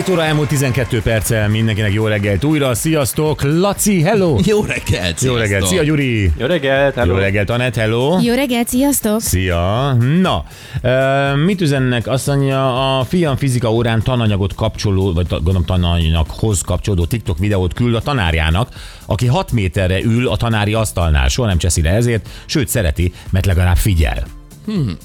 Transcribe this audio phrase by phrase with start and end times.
[0.00, 2.74] 7 óra elmúlt 12 perccel mindenkinek jó reggelt újra.
[2.74, 3.42] Sziasztok!
[3.42, 4.38] Laci, hello!
[4.44, 5.20] Jó reggelt!
[5.20, 5.66] Jó reggelt!
[5.66, 6.32] Szia, Gyuri!
[6.38, 7.12] Jó reggelt, hello.
[7.12, 8.18] Jó reggelt, Anett, hello!
[8.22, 9.20] Jó reggelt, sziasztok!
[9.20, 9.92] Szia!
[10.20, 10.44] Na,
[10.82, 12.06] e, mit üzennek?
[12.06, 17.94] Azt mondja, a fiam fizika órán tananyagot kapcsoló, vagy gondolom tananyaghoz kapcsolódó TikTok videót küld
[17.94, 18.68] a tanárjának,
[19.06, 21.28] aki 6 méterre ül a tanári asztalnál.
[21.28, 24.39] Soha nem cseszi le ezért, sőt szereti, mert legalább figyel.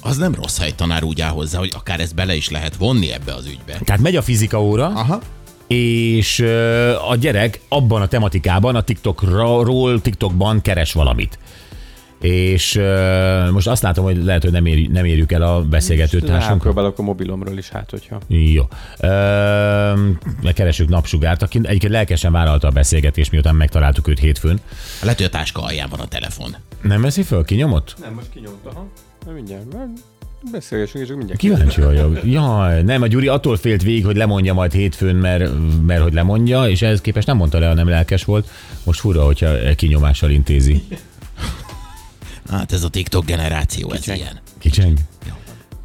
[0.02, 2.76] Az nem rossz, ha egy tanár úgy áll hozzá, hogy akár ezt bele is lehet
[2.76, 3.78] vonni ebbe az ügybe.
[3.84, 5.20] Tehát megy a fizika óra, Aha.
[5.66, 6.40] és
[7.08, 11.38] a gyerek abban a tematikában, a TikTokról, TikTokban keres valamit.
[12.20, 16.20] És ö, most azt látom, hogy lehet, hogy nem, ér, nem érjük el a beszélgető
[16.20, 16.62] társunkat.
[16.62, 18.20] Próbálok a mobilomról is, hát hogyha.
[18.26, 18.62] Jó.
[18.98, 19.92] Ö,
[20.54, 24.60] keresünk napsugárt, aki egyébként lelkesen vállalta a beszélgetést, miután megtaláltuk őt hétfőn.
[25.02, 26.56] Lehet, hogy a táska alján van a telefon.
[26.86, 27.44] Nem veszi föl?
[27.44, 27.94] Kinyomott?
[28.00, 28.86] Nem, most kinyomta, ha?
[29.26, 29.64] Na mindjárt,
[30.52, 31.38] beszélgessünk, és mindjárt.
[31.40, 32.18] Kíváncsi vagyok.
[32.24, 35.50] Jaj, nem, a Gyuri attól félt végig, hogy lemondja majd hétfőn, mert,
[35.86, 38.50] mert hogy lemondja, és ehhez képest nem mondta le, ha nem lelkes volt.
[38.84, 40.82] Most fura, hogyha kinyomással intézi.
[42.50, 44.40] Hát ez a TikTok generáció, ez ilyen.
[44.58, 44.98] Kicseng?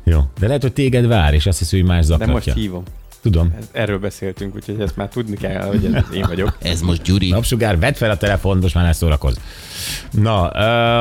[0.04, 0.20] Jó.
[0.40, 2.54] De lehet, hogy téged vár, és azt hiszi, hogy más De most zaklatja.
[2.54, 2.84] hívom.
[3.22, 3.54] Tudom.
[3.72, 6.58] Erről beszéltünk, úgyhogy ezt már tudni kell, hogy ez én vagyok.
[6.62, 7.30] Ez most Gyuri.
[7.30, 9.38] Napsugár, vedd fel a telefont, most már ne szórakozz.
[10.12, 10.52] Na,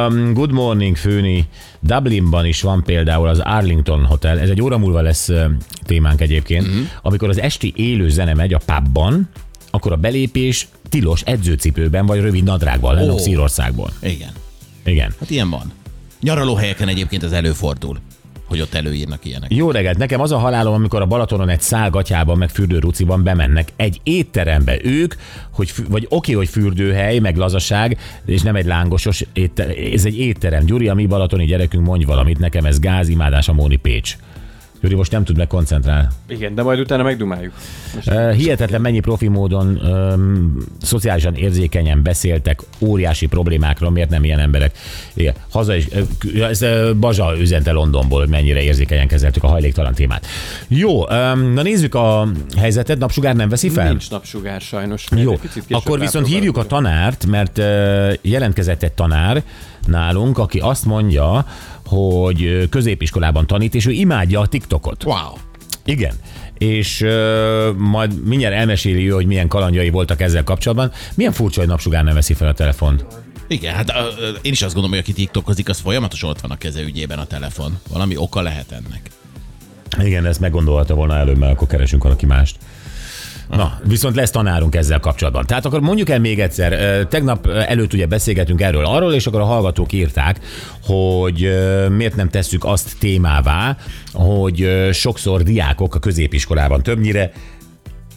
[0.08, 1.48] um, good morning, Főni.
[1.80, 5.30] Dublinban is van például az Arlington Hotel, ez egy óra múlva lesz
[5.84, 6.82] témánk egyébként, uh-huh.
[7.02, 9.28] amikor az esti élő zene megy a pubban,
[9.70, 13.14] akkor a belépés tilos edzőcipőben vagy rövid nadrágban, oh.
[13.14, 13.18] Ó.
[13.18, 13.92] Szírországból.
[14.02, 14.30] Igen.
[14.84, 15.14] Igen.
[15.20, 15.72] Hát ilyen van.
[16.20, 17.98] Nyaralóhelyeken egyébként ez előfordul,
[18.50, 19.54] hogy ott előírnak ilyenek.
[19.54, 23.68] Jó reggelt, nekem az a halálom, amikor a Balatonon egy szál gatyában, meg fürdőruciban bemennek
[23.76, 25.14] egy étterembe ők,
[25.50, 30.64] hogy, vagy oké, hogy fürdőhely, meg lazaság, és nem egy lángosos étterem, ez egy étterem.
[30.64, 34.16] Gyuri, a mi balatoni gyerekünk, mondj valamit, nekem ez gázimádás a Móni Pécs.
[34.82, 36.08] Gyuri most nem tud megkoncentrálni.
[36.28, 37.52] Igen, de majd utána megdumáljuk.
[38.06, 44.78] Uh, hihetetlen mennyi profi módon um, szociálisan érzékenyen beszéltek óriási problémákról, miért nem ilyen emberek.
[45.14, 45.86] Igen, haza is,
[46.40, 46.64] ez
[47.00, 50.26] Bazsa üzente Londonból, hogy mennyire érzékenyen kezeltük a hajléktalan témát.
[50.68, 53.88] Jó, um, na nézzük a helyzetet, napsugár nem veszi fel?
[53.88, 55.06] Nincs napsugár sajnos.
[55.16, 55.34] Jó,
[55.68, 57.58] akkor viszont hívjuk a tanárt, mert
[58.22, 59.42] jelentkezett egy tanár
[59.86, 61.46] nálunk, aki azt mondja,
[61.90, 65.04] hogy ö, középiskolában tanít, és ő imádja a TikTokot.
[65.04, 65.32] Wow.
[65.84, 66.14] Igen.
[66.58, 70.92] És uh, majd mindjárt elmeséli ő, hogy milyen kalandjai voltak ezzel kapcsolatban.
[71.14, 73.04] Milyen furcsa, hogy napsugár nem veszi fel a telefont.
[73.48, 76.50] Igen, hát ö, ö, én is azt gondolom, hogy aki TikTokozik, az folyamatosan ott van
[76.50, 77.78] a keze ügyében a telefon.
[77.88, 79.10] Valami oka lehet ennek.
[80.06, 82.56] Igen, ezt meggondolta volna előbb, mert akkor keresünk valaki mást.
[83.50, 85.46] Na, viszont lesz tanárunk ezzel kapcsolatban.
[85.46, 89.44] Tehát akkor mondjuk el még egyszer, tegnap előtt ugye beszélgetünk erről arról, és akkor a
[89.44, 90.40] hallgatók írták,
[90.84, 91.38] hogy
[91.96, 93.76] miért nem tesszük azt témává,
[94.12, 97.32] hogy sokszor diákok a középiskolában többnyire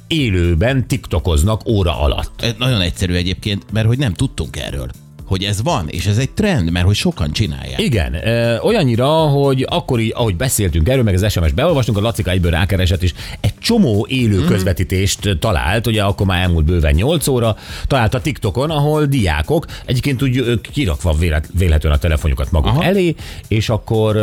[0.08, 2.56] élőben tiktokoznak óra alatt.
[2.58, 4.90] Nagyon egyszerű egyébként, mert hogy nem tudtunk erről.
[5.26, 7.80] Hogy ez van, és ez egy trend, mert hogy sokan csinálják.
[7.82, 12.32] Igen, ö, olyannyira, hogy akkor így, ahogy beszéltünk erről, meg az SMS beolvastunk, a Lacika
[12.32, 14.48] egyből rákeresett, és egy csomó élő Mhm.
[14.48, 17.56] közvetítést talált, ugye akkor már elmúlt bőven 8 óra,
[17.88, 22.84] talált a TikTokon, ahol diákok egyébként úgy kirakva vélet, vélhetően a telefonjukat maguk Aha.
[22.84, 23.16] Elé,
[23.48, 24.18] és akkor,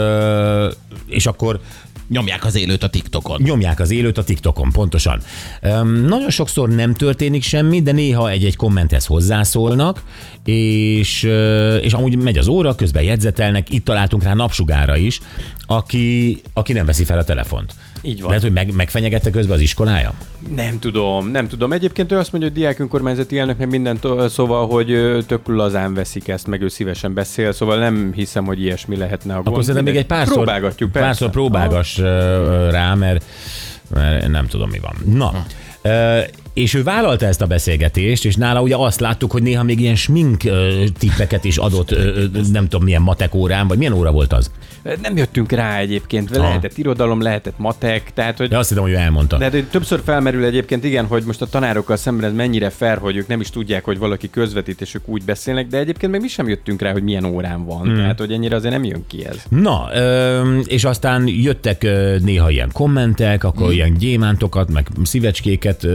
[1.07, 1.61] és akkor
[2.11, 3.41] Nyomják az élőt a TikTokon.
[3.43, 5.21] nyomják az élőt a TikTokon, pontosan.
[5.63, 10.03] Um, nagyon sokszor nem történik semmi, de néha egy-egy kommenthez hozzászólnak,
[10.45, 11.23] és,
[11.81, 15.21] és amúgy megy az óra, közben jegyzetelnek, itt találtunk rá napsugára is,
[15.71, 17.75] aki, aki nem veszi fel a telefont.
[18.03, 18.29] Így van.
[18.29, 20.13] Lehet, hogy meg, megfenyegette közben az iskolája?
[20.55, 21.73] Nem tudom, nem tudom.
[21.73, 25.95] Egyébként ő azt mondja, hogy diák önkormányzati elnök meg mindent, ö, szóval, hogy tök lazán
[25.95, 29.47] veszik ezt, meg ő szívesen beszél, szóval nem hiszem, hogy ilyesmi lehetne a gond.
[29.47, 31.07] Akkor szerintem még egy párszor, Próbálgatjuk, persze.
[31.09, 33.25] párszor próbálgass ö, rá, mert,
[33.95, 35.15] mert nem tudom, mi van.
[35.15, 35.45] Na,
[35.83, 36.21] ö,
[36.61, 39.97] és ő vállalta ezt a beszélgetést, és nála ugye azt láttuk, hogy néha még ilyen
[39.97, 40.43] smink
[40.99, 41.95] tippeket is adott,
[42.53, 44.51] nem tudom milyen matek órán, vagy milyen óra volt az?
[45.03, 48.97] Nem jöttünk rá egyébként, lehetett irodalom, lehetett matek, tehát hogy De azt hittem, hogy ő
[48.97, 49.37] elmondta.
[49.37, 53.17] De, de többször felmerül egyébként, igen, hogy most a tanárokkal szemben ez mennyire fair, hogy
[53.17, 56.29] ők nem is tudják, hogy valaki közvetít, és ők úgy beszélnek, de egyébként még mi
[56.29, 57.81] sem jöttünk rá, hogy milyen órán van.
[57.81, 57.97] Hmm.
[57.97, 59.37] Tehát, hogy ennyire azért nem jön ki ez.
[59.49, 59.89] Na,
[60.65, 61.83] és aztán jöttek
[62.23, 63.75] néha ilyen kommentek, akkor hmm.
[63.75, 65.87] ilyen gyémántokat, meg szívecskéket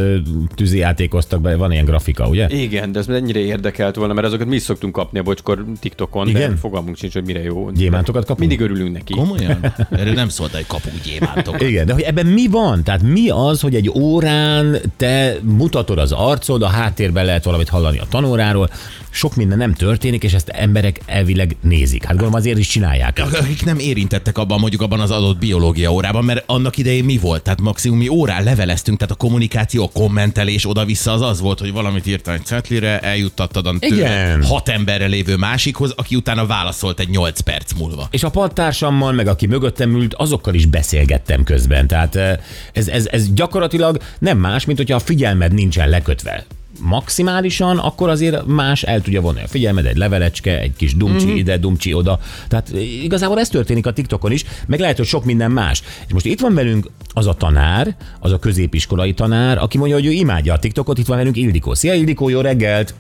[0.56, 2.48] tűzi játékoztak be, van ilyen grafika, ugye?
[2.50, 6.28] Igen, de ez mennyire érdekelt volna, mert azokat mi is szoktunk kapni a bocskor TikTokon,
[6.28, 6.50] Igen?
[6.50, 7.70] de fogalmunk sincs, hogy mire jó.
[7.72, 8.40] Gyémántokat kapunk?
[8.40, 9.14] Mindig örülünk neki.
[9.14, 9.74] Komolyan?
[9.92, 11.62] Erről nem szólt, hogy kapunk gyémántokat.
[11.62, 12.84] Igen, de hogy ebben mi van?
[12.84, 18.00] Tehát mi az, hogy egy órán te mutatod az arcod, a háttérben lehet valamit hallani
[18.00, 18.70] a tanóráról,
[19.16, 22.02] sok minden nem történik, és ezt emberek elvileg nézik.
[22.04, 23.22] Hát gondolom azért is csinálják.
[23.34, 27.44] Akik nem érintettek abban, mondjuk abban az adott biológia órában, mert annak idején mi volt?
[27.44, 29.90] Tehát maximum mi órán leveleztünk, tehát a kommunikáció, a
[30.36, 34.44] kommentelés oda-vissza az az volt, hogy valamit írtál egy cetlire, eljuttattad a Igen.
[34.44, 38.08] hat emberre lévő másikhoz, aki utána válaszolt egy 8 perc múlva.
[38.12, 41.88] És a padtársammal, meg aki mögöttem ült, azokkal is beszélgettem közben.
[41.88, 42.38] Tehát eh,
[42.74, 46.46] ez, ez, ez gyakorlatilag nem más, mint hogyha a figyelmed nincsen lekötve
[46.80, 51.36] maximálisan, akkor azért más el tudja vonni a figyelmed, egy levelecske, egy kis dumcsi mm-hmm.
[51.36, 52.20] ide, dumcsi oda.
[52.48, 55.84] Tehát eh, igazából ez történik a TikTokon is, meg lehet, hogy sok minden más.
[56.08, 60.06] És most itt van velünk az a tanár, az a középiskolai tanár, aki mondja, hogy
[60.06, 61.74] ő imádja a TikTokot, itt van velünk Ildikó.
[61.74, 62.94] Szia Ildikó, jó reggelt!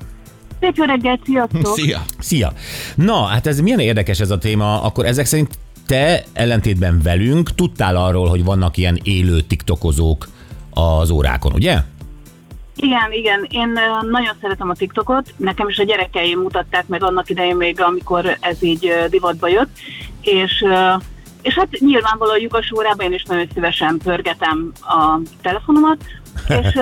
[0.59, 1.73] Szép jó reggelt, sziasztok!
[1.77, 2.05] Szia!
[2.19, 2.53] Szia!
[2.95, 7.95] Na, hát ez milyen érdekes ez a téma, akkor ezek szerint te ellentétben velünk tudtál
[7.95, 10.27] arról, hogy vannak ilyen élő tiktokozók
[10.69, 11.83] az órákon, ugye?
[12.75, 13.79] Igen, igen, én
[14.09, 18.63] nagyon szeretem a TikTokot, nekem is a gyerekeim mutatták meg annak idején még, amikor ez
[18.63, 19.77] így divatba jött,
[20.21, 20.65] és,
[21.41, 26.03] és hát nyilvánvalóan a lyukas órában én is nagyon szívesen pörgetem a telefonomat,
[26.61, 26.79] és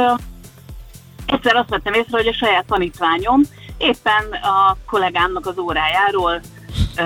[1.25, 3.41] egyszer azt vettem észre, hogy a saját tanítványom
[3.77, 6.41] éppen a kollégámnak az órájáról
[6.97, 7.03] ö,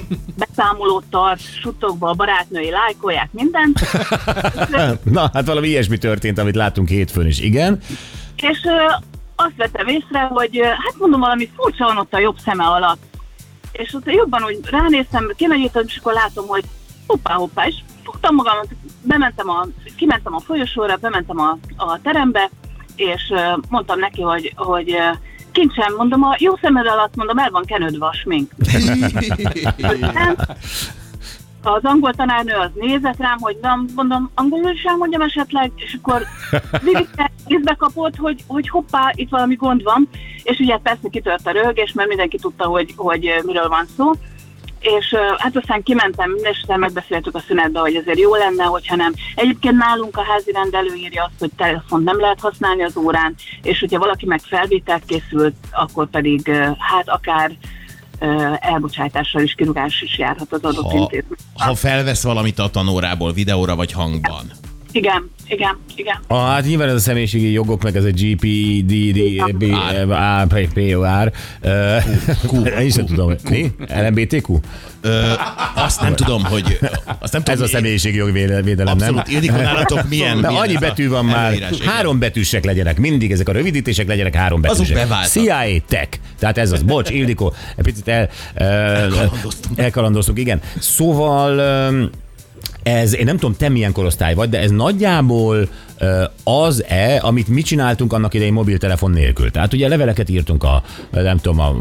[0.38, 3.80] beszámolót tart, suttogva a barátnői lájkolják mindent,
[5.02, 7.80] Na, hát valami ilyesmi történt, amit láttunk hétfőn is, igen.
[8.42, 8.58] És
[9.36, 13.02] azt vettem észre, hogy hát mondom, valami furcsa van ott a jobb szeme alatt.
[13.72, 16.64] És ott jobban úgy ránéztem, kimenyítem, és akkor látom, hogy
[17.06, 17.74] hoppá, hoppá, és
[18.04, 18.68] fogtam magamat,
[19.02, 22.50] bementem a, kimentem a folyosóra, bementem a, a terembe,
[22.96, 23.32] és
[23.68, 24.96] mondtam neki, hogy, hogy
[25.52, 28.52] kincsem, mondom, a jó szemed alatt, mondom, el van kenődve a smink.
[30.12, 30.36] Nem.
[31.74, 36.22] Az angol tanárnő az nézett rám, hogy nem, mondom, angolul is elmondjam esetleg, és akkor
[37.46, 40.08] észbe kapott, hogy, hogy hoppá, itt valami gond van,
[40.42, 44.12] és ugye persze kitört a röhögés, mert mindenki tudta, hogy, hogy miről van szó,
[44.80, 49.12] és hát aztán kimentem, és megbeszéltük a szünetbe, hogy azért jó lenne, hogyha nem.
[49.34, 53.80] Egyébként nálunk a házi rendelő írja azt, hogy telefont nem lehet használni az órán, és
[53.80, 57.50] hogyha valaki meg felvételt készült, akkor pedig hát akár
[58.60, 61.36] elbocsátással is, kirúgás is járhat az adott Ha, intézmény.
[61.54, 64.50] ha felvesz valamit a tanórából, videóra vagy hangban.
[64.92, 66.16] Igen, igen, igen.
[66.26, 69.18] Ah, hát nyilván ez a személyiségi jogok, meg ez a GPDD,
[72.46, 73.72] POR, én is nem tudom, mi?
[73.88, 74.58] LMBTQ?
[75.74, 76.78] Azt nem tudom, hogy...
[77.18, 78.86] Azt nem tudom, Ez a személyiségi jogvédelem, nem?
[78.86, 79.28] Abszolút.
[79.28, 80.40] Ildikó, nálatok milyen?
[80.40, 81.54] De milyen annyi a betű van már,
[81.84, 84.96] három betűsek legyenek, mindig ezek a rövidítések legyenek három Azok betűsek.
[85.02, 85.30] beváltak.
[85.30, 86.08] CIA Tech.
[86.38, 86.82] Tehát ez az.
[86.82, 89.78] Bocs, Ildikó, egy picit el, Elkalandoztunk.
[89.78, 90.60] elkalandoztunk, igen.
[90.78, 91.60] Szóval
[92.88, 95.68] ez, én nem tudom, te milyen korosztály vagy, de ez nagyjából
[96.44, 99.50] az-e, amit mi csináltunk annak idején mobiltelefon nélkül.
[99.50, 101.74] Tehát ugye leveleket írtunk a, nem tudom, a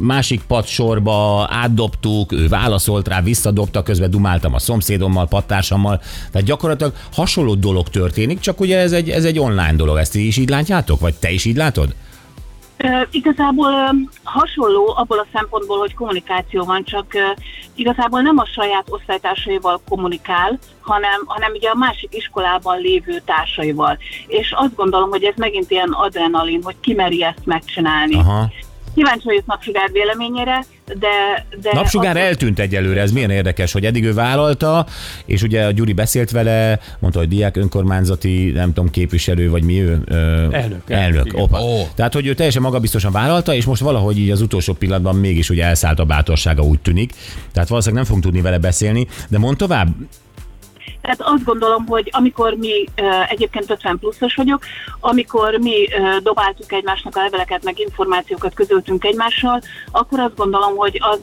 [0.00, 6.00] másik padsorba, átdobtuk, ő válaszolt rá, visszadobta, közben dumáltam a szomszédommal, pattársammal.
[6.30, 9.96] Tehát gyakorlatilag hasonló dolog történik, csak ugye ez egy, ez egy online dolog.
[9.96, 11.00] Ezt ti is így látjátok?
[11.00, 11.94] Vagy te is így látod?
[13.10, 17.06] Igazából hasonló abból a szempontból, hogy kommunikáció van, csak
[17.74, 23.98] igazából nem a saját osztálytársaival kommunikál, hanem, hanem ugye a másik iskolában lévő társaival.
[24.26, 28.18] És azt gondolom, hogy ez megint ilyen adrenalin, hogy ki meri ezt megcsinálni.
[28.18, 28.50] Aha.
[28.94, 31.46] Kíváncsi vagyok Napsugár véleményére, de...
[31.60, 34.86] de Napsugár azt- eltűnt egyelőre, ez milyen érdekes, hogy eddig ő vállalta,
[35.24, 39.80] és ugye a Gyuri beszélt vele, mondta, hogy diák önkormányzati, nem tudom, képviselő, vagy mi
[39.82, 40.02] ő?
[40.04, 40.14] Ö,
[40.52, 41.40] Elnök, Elnök, igen.
[41.40, 41.60] opa.
[41.62, 41.88] Ó.
[41.94, 45.64] Tehát, hogy ő teljesen magabiztosan vállalta, és most valahogy így az utolsó pillanatban mégis ugye
[45.64, 47.12] elszállt a bátorsága, úgy tűnik.
[47.52, 49.88] Tehát valószínűleg nem fogunk tudni vele beszélni, de mond tovább,
[51.02, 52.84] Tehát azt gondolom, hogy amikor mi,
[53.28, 54.62] egyébként 50 pluszos vagyok,
[55.00, 55.74] amikor mi
[56.22, 61.18] dobáltuk egymásnak a leveleket, meg információkat közöltünk egymással, akkor azt gondolom, hogy az,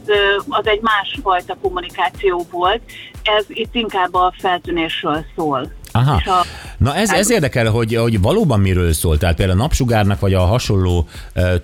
[0.50, 2.82] az egy másfajta kommunikáció volt.
[3.24, 5.72] Ez itt inkább a feltűnésről szól.
[5.92, 6.14] Aha.
[6.32, 6.46] A-
[6.78, 9.18] Na ez, ez érdekel, hogy, hogy valóban miről szól.
[9.18, 11.08] Tehát például a napsugárnak, vagy a hasonló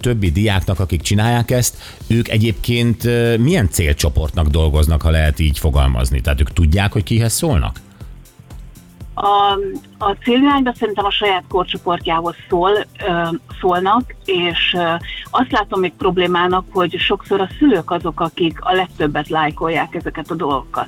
[0.02, 3.04] többi diáknak, akik csinálják ezt, ők egyébként
[3.38, 6.22] milyen célcsoportnak dolgoznak, ha lehet így fogalmazni?
[6.22, 7.80] Tehát ők tudják, hogy kihez szólnak?
[9.18, 9.58] A,
[9.98, 12.86] a célirányba szerintem a saját korcsoportjához szól,
[13.60, 14.78] szólnak, és
[15.32, 20.36] azt látom még problémának, hogy sokszor a szülők azok, akik a legtöbbet lájkolják ezeket a
[20.36, 20.88] dolgokat.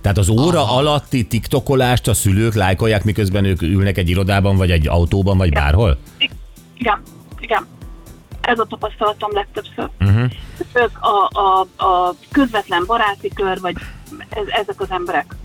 [0.00, 0.76] Tehát az óra Aha.
[0.76, 5.98] alatti tiktokolást a szülők lájkolják, miközben ők ülnek egy irodában, vagy egy autóban, vagy bárhol?
[6.78, 7.02] Igen,
[7.38, 7.66] igen.
[8.40, 9.88] Ez a tapasztalatom legtöbbször.
[10.00, 10.30] Uh-huh.
[10.72, 13.74] Ők a, a, a közvetlen baráti kör, vagy
[14.28, 15.36] ez, ezek az emberek.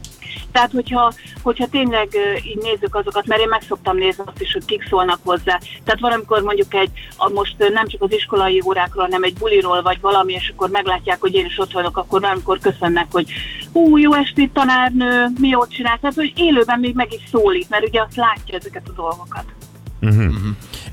[0.51, 2.09] Tehát, hogyha, hogyha tényleg
[2.45, 5.59] így nézzük azokat, mert én meg szoktam nézni azt is, hogy kik szólnak hozzá.
[5.83, 9.99] Tehát valamikor mondjuk egy, a, most nem csak az iskolai órákról, hanem egy buliról, vagy
[10.01, 13.31] valami, és akkor meglátják, hogy én is ott vagyok, akkor valamikor köszönnek, hogy
[13.73, 15.97] hú, jó estét tanárnő, mi jót csinál.
[15.99, 19.45] Tehát, hogy élőben még meg is szólít, mert ugye azt látja ezeket a dolgokat.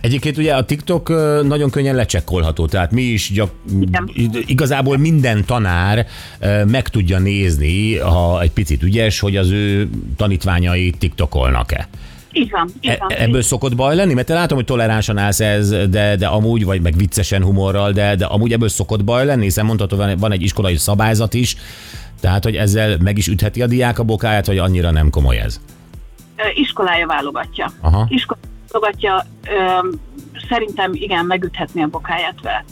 [0.09, 1.09] Egyébként ugye a TikTok
[1.43, 3.50] nagyon könnyen lecsekkolható, tehát mi is gyak,
[3.81, 4.11] Igen.
[4.47, 6.07] igazából minden tanár
[6.67, 11.88] meg tudja nézni, ha egy picit ügyes, hogy az ő tanítványai TikTokolnak-e.
[12.33, 13.11] Így van, így E- van.
[13.12, 14.15] ebből szokott baj lenni?
[14.15, 18.15] Mert te látom, hogy toleránsan állsz ez, de, de amúgy, vagy meg viccesen humorral, de,
[18.17, 21.57] de amúgy ebből szokott baj lenni, hiszen mondhatod, van, egy iskolai szabályzat is,
[22.21, 25.61] tehát, hogy ezzel meg is ütheti a diák a bokáját, vagy annyira nem komoly ez?
[26.55, 27.73] Iskolája válogatja.
[27.81, 28.07] Aha.
[28.11, 29.89] Iskolája válogatja, ö,
[30.49, 32.65] szerintem igen, megüthetni a bokáját vele.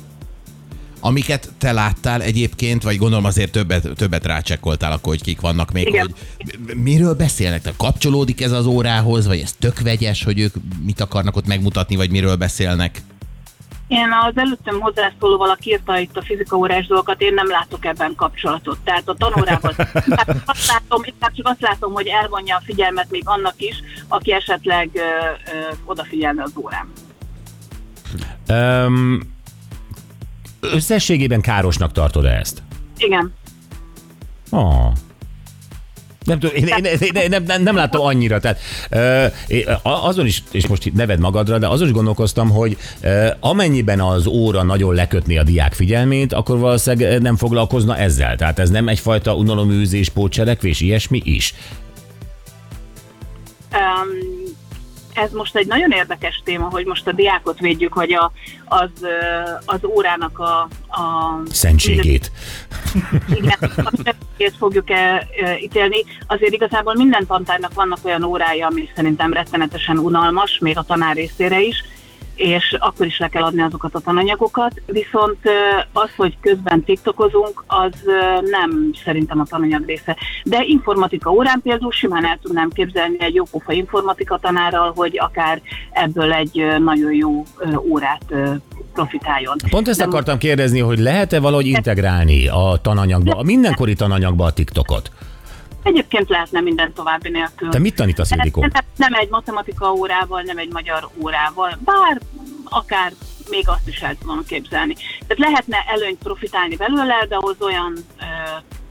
[1.01, 5.87] Amiket te láttál egyébként, vagy gondolom azért többet, többet rácsekkoltál akkor, hogy kik vannak még,
[5.87, 6.15] Igen.
[6.37, 7.63] hogy miről beszélnek?
[7.63, 11.97] Tehát kapcsolódik ez az órához, vagy ez tök vegyes, hogy ők mit akarnak ott megmutatni,
[11.97, 13.03] vagy miről beszélnek?
[13.89, 18.15] Én az előttem hozzászólóval, aki írta itt a fizika órás dolgokat, én nem látok ebben
[18.15, 18.79] kapcsolatot.
[18.85, 19.75] Tehát a tanórában
[20.07, 24.33] inkább azt látom, inkább csak azt látom, hogy elvonja a figyelmet még annak is, aki
[24.33, 26.93] esetleg ö, ö, odafigyelne az órám.
[28.49, 29.21] Um,
[30.61, 32.63] összességében károsnak tartod ezt?
[32.97, 33.35] Igen.
[34.51, 34.93] Oh.
[36.27, 38.61] Nem tudom, én, én, én, én nem, nem, nem láttam annyira, tehát
[39.47, 44.27] én azon is, és most neved magadra, de azon is gondolkoztam, hogy ö, amennyiben az
[44.27, 48.37] óra nagyon lekötné a diák figyelmét, akkor valószínűleg nem foglalkozna ezzel.
[48.37, 51.55] Tehát ez nem egyfajta unaloműzés, pótcselekvés, ilyesmi is.
[53.73, 54.46] Um,
[55.17, 58.33] ez most egy nagyon érdekes téma, hogy most a diákot védjük, vagy a,
[58.65, 58.91] az,
[59.65, 62.31] az órának a, a Szentségét.
[63.35, 63.59] igen,
[64.05, 65.29] szentségét fogjuk -e
[65.61, 66.05] ítélni.
[66.27, 71.61] Azért igazából minden tantárnak vannak olyan órája, ami szerintem rettenetesen unalmas, még a tanár részére
[71.61, 71.85] is,
[72.37, 75.39] és akkor is le kell adni azokat a tananyagokat, viszont
[75.93, 77.93] az, hogy közben tiktokozunk, az
[78.51, 80.17] nem szerintem a tananyag része.
[80.45, 86.33] De informatika órán például simán el tudnám képzelni egy jópofa informatika tanárral, hogy akár ebből
[86.33, 87.45] egy nagyon jó
[87.79, 88.35] órát
[88.93, 89.57] profitáljon.
[89.71, 94.53] Pont ezt De akartam kérdezni, hogy lehet-e valahogy integrálni a tananyagba, a mindenkori tananyagba a
[94.53, 95.11] TikTokot?
[95.87, 97.69] Egyébként lehetne minden további nélkül.
[97.69, 98.67] Te mit tanítasz, Ildikó?
[98.97, 102.21] Nem, egy matematika órával, nem egy magyar órával, bár
[102.65, 103.13] akár
[103.51, 104.95] még azt is el tudom képzelni.
[104.95, 108.23] Tehát lehetne előnyt profitálni belőle, de ahhoz olyan ö,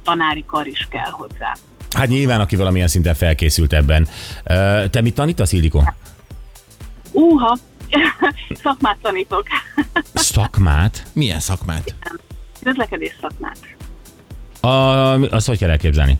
[0.03, 1.55] tanári kar is kell hozzá.
[1.91, 4.07] Hát nyilván, aki valamilyen szinten felkészült ebben.
[4.43, 5.93] Ö, Te mit tanítasz, Ildikó?
[7.11, 7.57] Úha,
[8.63, 9.43] szakmát tanítok.
[10.13, 11.03] Szakmát?
[11.13, 11.95] Milyen szakmát?
[12.63, 13.57] Közlekedés szakmát.
[14.59, 14.67] A,
[15.35, 16.19] azt hogy kell elképzelni?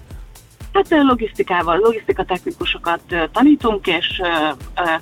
[0.75, 3.01] Hát logisztikával, logisztikatechnikusokat
[3.32, 4.22] tanítunk, és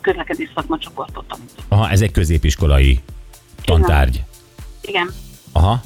[0.01, 1.59] közlekedés szakmacsoportot tanítunk.
[1.67, 2.99] Aha, ez egy középiskolai
[3.65, 4.23] tantárgy.
[4.81, 5.11] Igen.
[5.51, 5.81] Aha.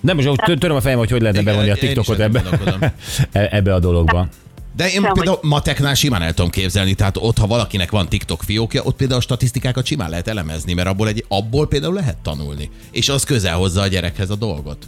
[0.00, 2.42] Nem, most tö- töröm a fejem, hogy hogy lehetne bevonni a is TikTokot ebbe,
[3.32, 4.28] e- ebbe a dologba.
[4.76, 5.18] De én Dehogy.
[5.18, 9.18] például mateknál simán el tudom képzelni, tehát ott, ha valakinek van TikTok fiókja, ott például
[9.18, 12.70] a statisztikákat simán lehet elemezni, mert abból, egy, abból például lehet tanulni.
[12.90, 14.86] És az közel hozza a gyerekhez a dolgot.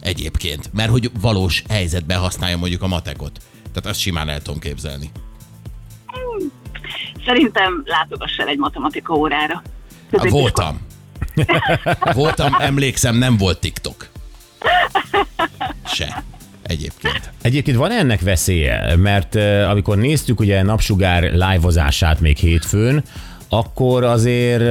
[0.00, 0.70] Egyébként.
[0.72, 3.40] Mert hogy valós helyzetben használja mondjuk a matekot.
[3.72, 5.10] Tehát azt simán el tudom képzelni.
[7.26, 9.54] Szerintem látogass el egy matematika órára.
[9.54, 9.62] Há,
[10.10, 10.80] Középiskola- voltam.
[12.14, 14.08] voltam, emlékszem, nem volt TikTok.
[15.86, 16.22] Se.
[16.62, 17.30] Egyébként.
[17.42, 23.04] Egyébként van ennek veszélye, mert uh, amikor néztük ugye napsugár live-ozását még hétfőn,
[23.52, 24.62] akkor azért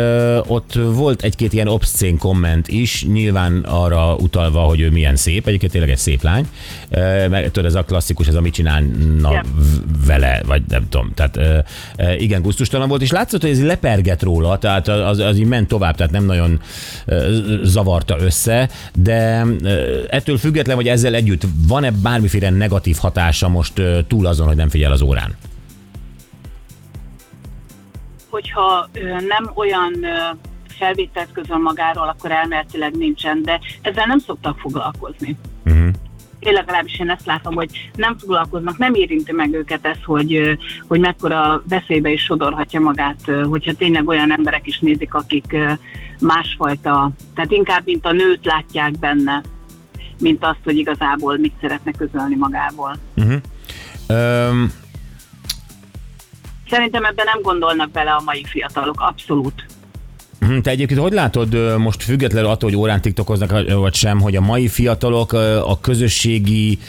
[0.48, 5.72] ott volt egy-két ilyen obszcén komment is, nyilván arra utalva, hogy ő milyen szép, egyébként
[5.72, 6.48] tényleg egy szép lány,
[7.30, 11.64] mert tudod, ez a klasszikus, ez a mit csinálna v- vele, vagy nem tudom, tehát
[12.18, 15.96] igen, gusztustalan volt, és látszott, hogy ez leperget róla, tehát az, az így ment tovább,
[15.96, 16.62] tehát nem nagyon
[17.64, 19.46] zavarta össze, de
[20.10, 24.92] ettől független, hogy ezzel együtt van-e bármiféle negatív hatása most túl azon, hogy nem figyel
[24.92, 25.36] az órán?
[28.30, 28.90] Hogyha
[29.28, 29.94] nem olyan
[30.68, 35.38] felvételt közöl magáról, akkor elméletileg nincsen, de ezzel nem szoktak foglalkozni.
[35.66, 35.88] Uh-huh.
[36.40, 40.58] Én legalábbis én ezt látom, hogy nem foglalkoznak, nem érinti meg őket ez, hogy,
[40.88, 45.56] hogy mekkora veszélybe is sodorhatja magát, hogyha tényleg olyan emberek is nézik, akik
[46.20, 49.42] másfajta, tehát inkább mint a nőt látják benne,
[50.20, 52.98] mint azt, hogy igazából mit szeretne közölni magából.
[53.16, 53.42] Uh-huh.
[54.08, 54.72] Öm,
[56.70, 59.66] Szerintem ebben nem gondolnak bele a mai fiatalok, abszolút.
[60.40, 64.42] hm, te egyébként hogy látod most függetlenül attól, hogy órán tiktokoznak vagy sem, hogy a
[64.42, 65.34] mai fiatalok
[65.64, 66.80] a közösségi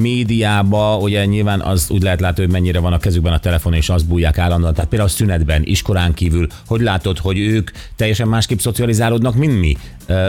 [0.00, 3.88] médiába, ugye nyilván az úgy lehet látni, hogy mennyire van a kezükben a telefon, és
[3.88, 4.74] azt bújják állandóan.
[4.74, 9.76] Tehát például a szünetben, iskolán kívül, hogy látod, hogy ők teljesen másképp szocializálódnak, mint mi?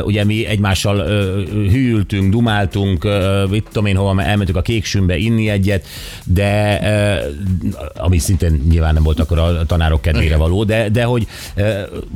[0.04, 3.08] Ugye mi egymással ö, hűltünk, dumáltunk,
[3.50, 5.86] mit tudom én hova, elmentük a kéksümbe inni egyet,
[6.24, 6.80] de
[7.98, 11.28] ami szintén nyilván nem volt akkor a tanárok kedvére való, de, de hogy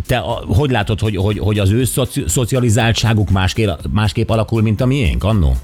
[0.08, 0.18] te
[0.48, 5.24] hogy látod, hogy, hogy, hogy az ő szoci, szocializáltságuk másképp, másképp alakul, mint a miénk
[5.24, 5.58] annó?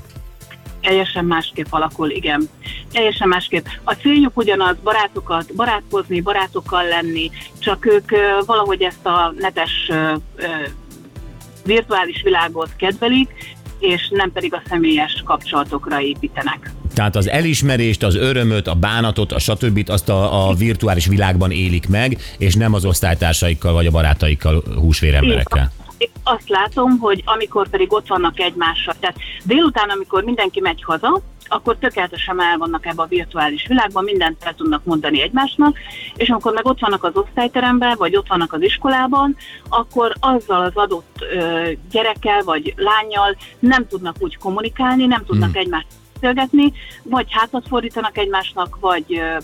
[0.82, 2.50] Teljesen másképp alakul, igen.
[2.92, 3.66] Teljesen másképp.
[3.84, 8.10] A céljuk ugyanaz, barátokat, barátkozni, barátokkal lenni, csak ők
[8.46, 9.92] valahogy ezt a netes
[11.66, 13.30] virtuális világot kedvelik,
[13.80, 16.72] és nem pedig a személyes kapcsolatokra építenek.
[16.94, 19.90] Tehát az elismerést, az örömöt, a bánatot, a stb.
[19.90, 25.72] azt a, a virtuális világban élik meg, és nem az osztálytársaikkal vagy a barátaikkal, húsvéremberekkel.
[26.24, 31.78] Azt látom, hogy amikor pedig ott vannak egymással, tehát délután, amikor mindenki megy haza, akkor
[31.78, 35.78] tökéletesen el vannak ebbe a virtuális világban, mindent el tudnak mondani egymásnak,
[36.16, 39.36] és amikor meg ott vannak az osztályteremben, vagy ott vannak az iskolában,
[39.70, 45.60] akkor azzal az adott ö, gyerekkel vagy lányjal nem tudnak úgy kommunikálni, nem tudnak hmm.
[45.60, 49.38] egymást beszélgetni, vagy hátat fordítanak egymásnak, vagy ö,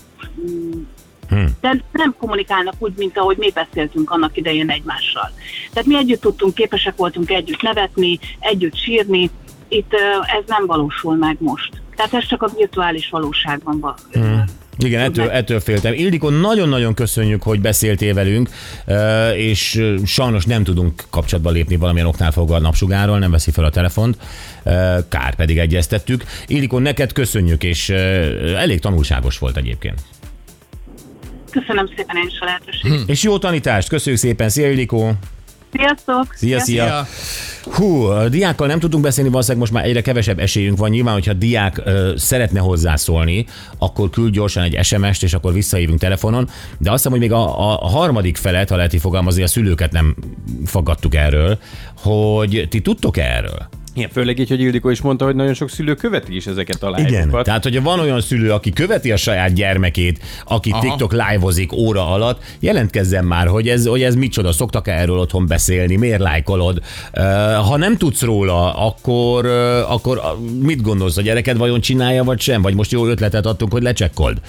[1.34, 5.30] mm, de nem kommunikálnak úgy, mint ahogy mi beszéltünk annak idején egymással.
[5.72, 9.30] Tehát mi együtt tudtunk, képesek voltunk együtt nevetni, együtt sírni,
[9.68, 9.92] itt
[10.38, 11.70] ez nem valósul meg most.
[11.96, 13.94] Tehát ez csak a virtuális valóságban van.
[14.78, 15.92] Igen, ettől, ettől féltem.
[15.92, 18.48] Ildikó, nagyon-nagyon köszönjük, hogy beszéltél velünk,
[19.36, 23.70] és sajnos nem tudunk kapcsolatba lépni valamilyen oknál fogva a napsugáról, nem veszi fel a
[23.70, 24.16] telefont,
[25.08, 26.24] kár pedig egyeztettük.
[26.46, 27.88] Ildikó, neked köszönjük, és
[28.56, 30.00] elég tanulságos volt egyébként.
[31.50, 33.08] Köszönöm szépen én is a lehetőséget.
[33.08, 35.12] És jó tanítást, köszönjük szépen, szia Ildikó!
[35.72, 36.34] Sziasztok!
[36.34, 37.06] Szia, szia!
[37.64, 40.90] Hú, a diákkal nem tudunk beszélni, valószínűleg most már egyre kevesebb esélyünk van.
[40.90, 43.46] Nyilván, hogyha diák ö, szeretne hozzászólni,
[43.78, 46.48] akkor küld gyorsan egy SMS-t, és akkor visszahívunk telefonon.
[46.78, 49.46] De azt hiszem, hogy még a, a, a harmadik felet, ha lehet így fogalmazni, a
[49.46, 50.16] szülőket nem
[50.64, 51.58] fogadtuk erről,
[51.96, 53.68] hogy ti tudtok erről?
[53.98, 56.94] Igen, főleg így, hogy Ildikó is mondta, hogy nagyon sok szülő követi is ezeket a
[56.98, 57.04] Igen.
[57.04, 57.44] live-okat.
[57.44, 60.80] Tehát, hogyha van olyan szülő, aki követi a saját gyermekét, aki Aha.
[60.80, 65.96] TikTok live-ozik óra alatt, jelentkezzen már, hogy ez, hogy ez micsoda, szoktak-e erről otthon beszélni,
[65.96, 66.82] miért lájkolod?
[67.68, 69.46] Ha nem tudsz róla, akkor,
[69.88, 70.20] akkor
[70.62, 72.62] mit gondolsz, a gyereked vajon csinálja, vagy sem?
[72.62, 74.40] Vagy most jó ötletet adtunk, hogy lecsekkold?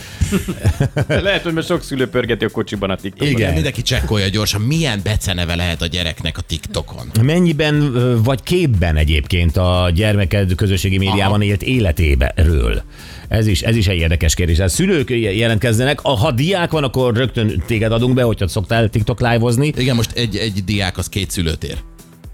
[1.08, 3.34] Lehet, hogy most sok szülő pörgeti a kocsiban a TikTokot.
[3.34, 3.54] Igen.
[3.54, 7.12] Mindenki csekkolja gyorsan, milyen beceneve lehet a gyereknek a TikTokon.
[7.22, 12.82] Mennyiben vagy képben egyébként a gyermeked közösségi médiában élt életéről?
[13.28, 14.60] Ez is, ez is egy érdekes kérdés.
[14.60, 19.74] A szülők jelentkezzenek, ha diák van, akkor rögtön téged adunk be, hogyha szoktál TikTok live-ozni.
[19.78, 21.78] Igen, most egy, egy diák az két szülőt ér.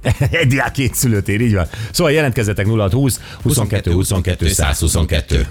[0.32, 1.68] Egy diák két szülőtér, így van.
[1.91, 5.48] Szóval jelentkezzetek 0620 22 22 122.